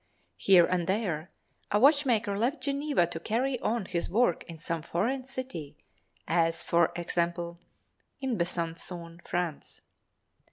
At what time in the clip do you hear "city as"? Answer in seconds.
5.25-6.63